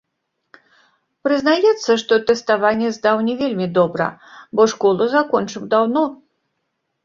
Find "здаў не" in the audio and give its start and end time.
2.97-3.35